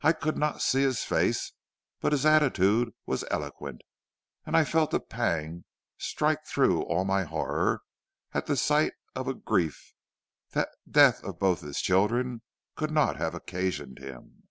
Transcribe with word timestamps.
I 0.00 0.12
could 0.12 0.36
not 0.36 0.60
see 0.60 0.82
his 0.82 1.04
face, 1.04 1.52
but 2.00 2.10
his 2.10 2.26
attitude 2.26 2.94
was 3.06 3.24
eloquent, 3.30 3.82
and 4.44 4.56
I 4.56 4.64
felt 4.64 4.92
a 4.92 4.98
pang 4.98 5.62
strike 5.98 6.44
through 6.44 6.82
all 6.82 7.04
my 7.04 7.22
horror 7.22 7.82
at 8.34 8.46
the 8.46 8.56
sight 8.56 8.94
of 9.14 9.28
a 9.28 9.34
grief 9.34 9.94
the 10.50 10.68
death 10.90 11.22
of 11.22 11.38
both 11.38 11.60
his 11.60 11.80
children 11.80 12.42
could 12.74 12.90
not 12.90 13.18
have 13.18 13.36
occasioned 13.36 14.00
him. 14.00 14.48